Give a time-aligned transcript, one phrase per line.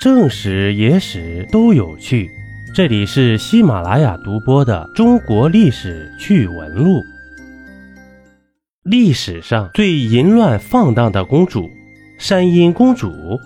[0.00, 2.30] 正史、野史都有趣。
[2.74, 7.00] 这里是喜马拉雅独播的《中国历史趣闻录》。
[8.82, 11.68] 历史上最淫乱放荡的公主——
[12.18, 13.38] 山阴公主，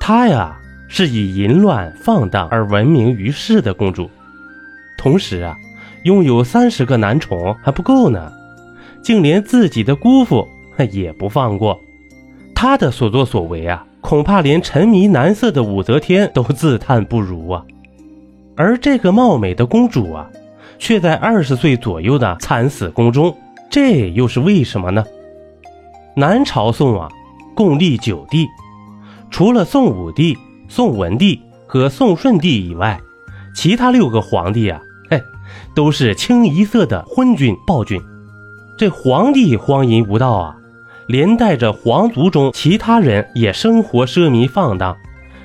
[0.00, 4.08] 她呀是以淫乱放荡而闻名于世的公主。
[4.96, 5.54] 同时啊，
[6.04, 8.32] 拥有三十个男宠还不够呢，
[9.02, 10.48] 竟连自己的姑父
[10.90, 11.78] 也不放过。
[12.64, 13.84] 他的所作所为啊！
[14.00, 17.62] 恐怕连沉迷男色的武则天都自叹不如啊！
[18.56, 20.30] 而这个貌美的公主啊，
[20.78, 23.36] 却在二十岁左右的惨死宫中，
[23.68, 25.04] 这又是为什么呢？
[26.16, 27.06] 南朝宋啊，
[27.54, 28.46] 共立九帝，
[29.30, 30.34] 除了宋武帝、
[30.66, 32.98] 宋文帝和宋顺帝以外，
[33.54, 35.22] 其他六个皇帝啊，嘿，
[35.74, 38.00] 都是清一色的昏君暴君。
[38.78, 40.56] 这皇帝荒淫无道啊！
[41.06, 44.96] 连带着皇族中其他人也生活奢靡放荡，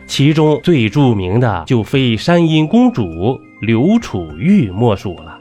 [0.08, 5.38] 其中最著名的就非山阴公主刘楚玉莫属了。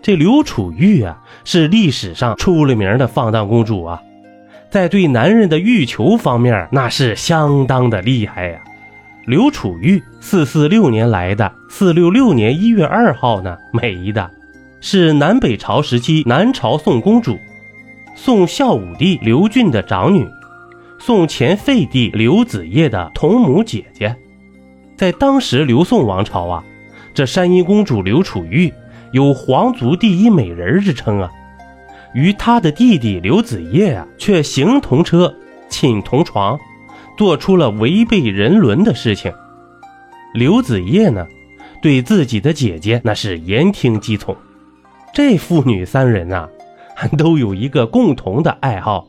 [0.00, 4.00] 这刘楚玉啊，是历史上出了名的放荡公主啊，
[4.70, 8.60] 在对男人的欲求方面，那是相当的厉害呀。
[9.26, 14.30] 刘楚玉四四六年来的，四六六年一月二号呢没的，
[14.80, 17.36] 是南北朝时期南朝宋公主。
[18.18, 20.26] 宋孝武帝刘俊的长女，
[20.98, 24.16] 宋前废帝刘子业的同母姐姐，
[24.96, 26.64] 在当时刘宋王朝啊，
[27.12, 28.72] 这山阴公主刘楚玉
[29.12, 31.30] 有皇族第一美人之称啊，
[32.14, 35.32] 与她的弟弟刘子业啊，却形同车，
[35.68, 36.58] 寝同床，
[37.18, 39.30] 做出了违背人伦的事情。
[40.32, 41.26] 刘子业呢，
[41.82, 44.34] 对自己的姐姐那是言听计从，
[45.12, 46.48] 这父女三人啊。
[47.16, 49.06] 都有一个共同的爱好，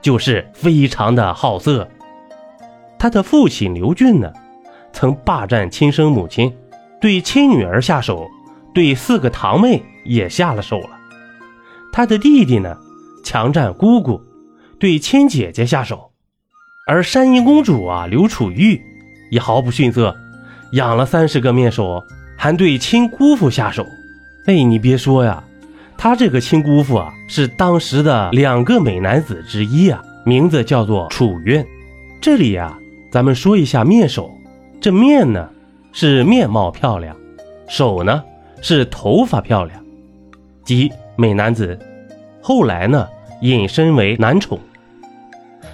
[0.00, 1.88] 就是非常的好色。
[2.98, 4.32] 他的父亲刘俊呢，
[4.92, 6.52] 曾霸占亲生母亲，
[7.00, 8.26] 对亲女儿下手，
[8.72, 10.90] 对四个堂妹也下了手了。
[11.92, 12.76] 他的弟弟呢，
[13.22, 14.20] 强占姑姑，
[14.78, 16.10] 对亲姐姐下手。
[16.88, 18.80] 而山阴公主啊，刘楚玉
[19.30, 20.16] 也毫不逊色，
[20.72, 22.02] 养了三十个面首，
[22.38, 23.84] 还对亲姑父下手。
[24.46, 25.42] 哎，你别说呀。
[25.98, 31.66] 他这个亲姑父啊，是当时的两个美男子之一啊，名字叫做楚渊。
[32.20, 32.78] 这里呀，
[33.10, 34.30] 咱们说一下面首。
[34.80, 35.48] 这面呢
[35.92, 37.16] 是面貌漂亮，
[37.66, 38.22] 首呢
[38.60, 39.82] 是头发漂亮，
[40.64, 41.78] 即美男子。
[42.42, 43.08] 后来呢，
[43.40, 44.60] 引申为男宠。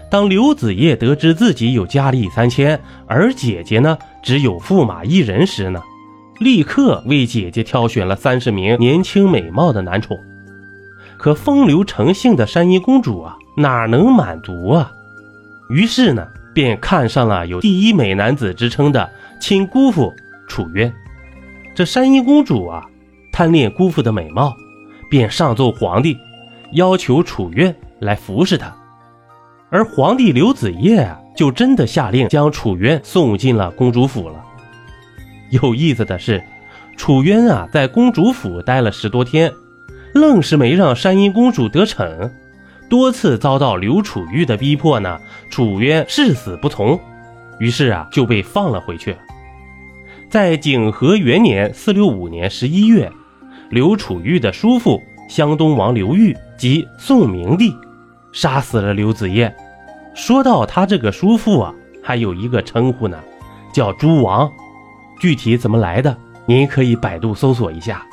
[0.09, 5.83] 当刘子业得知自己有佳丽三千，而姐姐呢只有驸马一人时呢？
[6.43, 10.19] 立刻为姐姐挑选了三十名年轻美貌的男宠，
[11.17, 14.93] 可风流成性的山阴公主啊，哪能满足啊？
[15.71, 19.09] 于是呢，便看上了有第一美男子之称的
[19.41, 20.13] 亲姑父
[20.49, 20.93] 楚渊。
[21.75, 22.85] 这山阴公主啊，
[23.33, 24.55] 贪恋姑父的美貌，
[25.09, 26.19] 便上奏皇帝，
[26.73, 28.75] 要求楚渊来服侍她。
[29.71, 34.45] 而皇帝刘子业啊，就真的下令将楚渊送进了公主府了。
[35.53, 36.43] 有意思的是，
[36.97, 39.53] 楚渊啊，在公主府待了十多天，
[40.15, 42.31] 愣是没让山阴公主得逞，
[42.89, 45.21] 多次遭到刘楚玉的逼迫呢。
[45.51, 46.99] 楚渊誓死不从，
[47.59, 49.15] 于是啊，就被放了回去。
[50.31, 53.13] 在景和元年（四六五年）十一月，
[53.69, 57.77] 刘楚玉的叔父湘东王刘裕及宋明帝
[58.33, 59.55] 杀死了刘子业。
[60.15, 63.19] 说到他这个叔父啊，还有一个称呼呢，
[63.75, 64.51] 叫诸王。
[65.23, 66.17] 具体怎么来的，
[66.47, 68.05] 您可以百度搜索一下。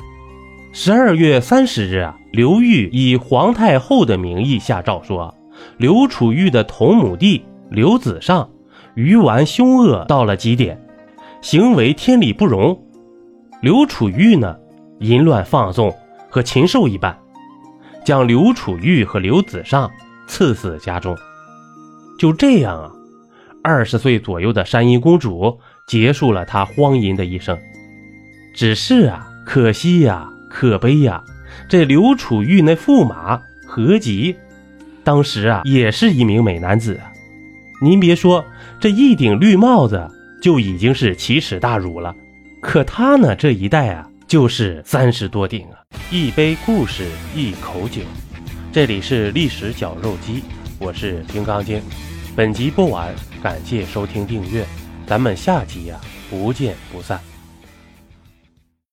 [0.70, 5.34] 十二月三十日啊，刘裕以皇太后的名义下诏说，
[5.76, 8.48] 刘楚玉的同母弟刘子尚
[8.94, 10.80] 愚顽凶恶到了极点，
[11.42, 12.80] 行为天理不容。
[13.60, 14.56] 刘楚玉呢，
[15.00, 15.92] 淫乱放纵，
[16.28, 17.18] 和禽兽一般，
[18.04, 19.90] 将刘楚玉和刘子尚
[20.28, 21.18] 赐死家中。
[22.20, 22.92] 就这样啊，
[23.64, 25.58] 二十岁左右的山阴公主。
[25.90, 27.58] 结束了他荒淫的一生，
[28.54, 31.20] 只是啊，可惜呀，可悲呀，
[31.68, 34.36] 这刘楚玉那驸马何吉，
[35.02, 37.00] 当时啊也是一名美男子。
[37.82, 38.44] 您别说，
[38.78, 40.08] 这一顶绿帽子
[40.40, 42.14] 就已经是奇耻大辱了，
[42.62, 45.82] 可他呢这一代啊，就是三十多顶啊。
[46.08, 47.04] 一杯故事，
[47.34, 48.02] 一口酒，
[48.70, 50.44] 这里是历史绞肉机，
[50.78, 51.82] 我是平刚经。
[52.36, 54.64] 本集播完，感谢收听订阅。
[55.10, 57.20] 咱们下集呀，不见不散。